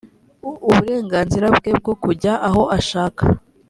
uburenganzira 0.69 1.47
bwe 1.57 1.71
bwo 1.79 1.93
kujya 2.03 2.33
aho 2.47 2.61
ashaka 2.77 3.23